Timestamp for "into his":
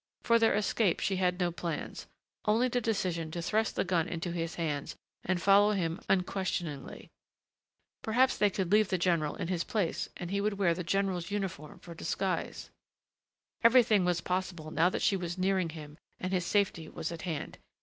4.09-4.55